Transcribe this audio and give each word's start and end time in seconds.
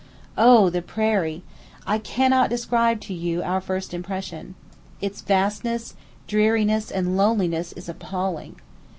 O 0.39 0.71
the 0.71 0.81
prairie! 0.81 1.43
I 1.85 1.99
cannot 1.99 2.49
describe 2.49 3.01
to 3.01 3.13
you 3.13 3.43
our 3.43 3.61
first 3.61 3.93
impression. 3.93 4.55
Its 4.99 5.21
vastness, 5.21 5.93
dreariness, 6.25 6.89
and 6.89 7.15
loneliness 7.15 7.71
is 7.73 7.87
appalling. 7.87 8.55